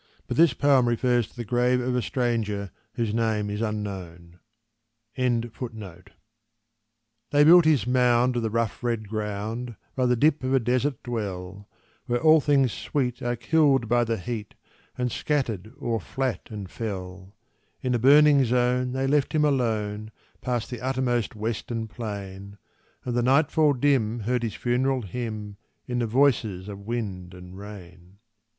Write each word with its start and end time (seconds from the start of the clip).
W., 0.07 0.13
but 0.29 0.35
this 0.37 0.55
poem 0.55 0.87
refers 0.87 1.27
to 1.27 1.35
the 1.35 1.45
grave 1.45 1.79
of 1.79 1.95
a 1.95 2.01
stranger 2.01 2.71
whose 2.95 3.13
name 3.13 3.51
is 3.51 3.61
unknown. 3.61 4.39
They 5.15 5.27
built 7.43 7.65
his 7.65 7.85
mound 7.85 8.35
of 8.35 8.41
the 8.41 8.49
rough, 8.49 8.81
red 8.83 9.07
ground, 9.07 9.75
By 9.95 10.07
the 10.07 10.15
dip 10.15 10.43
of 10.43 10.55
a 10.55 10.59
desert 10.59 11.03
dell, 11.03 11.69
Where 12.07 12.19
all 12.19 12.41
things 12.41 12.73
sweet 12.73 13.21
are 13.21 13.35
killed 13.35 13.87
by 13.87 14.03
the 14.03 14.17
heat, 14.17 14.55
And 14.97 15.11
scattered 15.11 15.71
o'er 15.79 15.99
flat 15.99 16.47
and 16.49 16.67
fell; 16.67 17.35
In 17.83 17.93
a 17.93 17.99
burning 17.99 18.43
zone 18.43 18.93
they 18.93 19.05
left 19.05 19.33
him 19.33 19.45
alone, 19.45 20.09
Past 20.41 20.71
the 20.71 20.81
uttermost 20.81 21.35
western 21.35 21.87
plain, 21.87 22.57
And 23.05 23.15
the 23.15 23.21
nightfall 23.21 23.73
dim 23.73 24.21
heard 24.21 24.41
his 24.41 24.55
funeral 24.55 25.03
hymn 25.03 25.57
In 25.85 25.99
the 25.99 26.07
voices 26.07 26.67
of 26.67 26.87
wind 26.87 27.35
and 27.35 27.55
rain. 27.55 28.17